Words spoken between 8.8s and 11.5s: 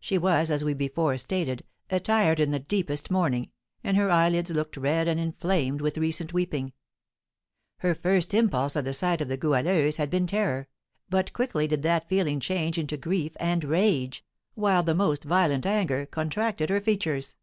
the sight of the Goualeuse had been terror; but